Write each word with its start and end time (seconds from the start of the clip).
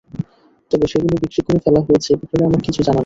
তবে 0.71 0.85
সেগুলো 0.91 1.15
বিক্রি 1.15 1.41
করে 1.47 1.59
ফেলা 1.65 1.81
হয়েছে—এ 1.87 2.17
ব্যাপারে 2.19 2.43
আমার 2.47 2.61
কিছু 2.65 2.79
জানা 2.79 2.93
নেই। 2.93 2.99